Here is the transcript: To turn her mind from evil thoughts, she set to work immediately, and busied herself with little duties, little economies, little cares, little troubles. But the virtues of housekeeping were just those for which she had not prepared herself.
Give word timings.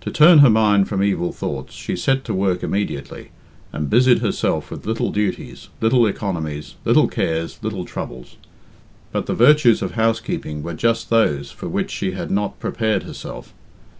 To 0.00 0.10
turn 0.10 0.40
her 0.40 0.50
mind 0.50 0.88
from 0.88 1.04
evil 1.04 1.30
thoughts, 1.30 1.72
she 1.72 1.94
set 1.94 2.24
to 2.24 2.34
work 2.34 2.64
immediately, 2.64 3.30
and 3.72 3.88
busied 3.88 4.18
herself 4.18 4.72
with 4.72 4.84
little 4.86 5.12
duties, 5.12 5.68
little 5.80 6.04
economies, 6.04 6.74
little 6.84 7.06
cares, 7.06 7.56
little 7.62 7.84
troubles. 7.84 8.38
But 9.12 9.26
the 9.26 9.34
virtues 9.34 9.82
of 9.82 9.92
housekeeping 9.92 10.64
were 10.64 10.74
just 10.74 11.10
those 11.10 11.52
for 11.52 11.68
which 11.68 11.92
she 11.92 12.10
had 12.10 12.32
not 12.32 12.58
prepared 12.58 13.04
herself. 13.04 13.54